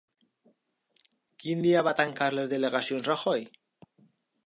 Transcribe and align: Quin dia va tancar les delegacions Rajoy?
Quin 1.45 1.63
dia 1.67 1.85
va 1.89 1.95
tancar 2.01 2.33
les 2.39 2.53
delegacions 2.57 3.11
Rajoy? 3.15 3.49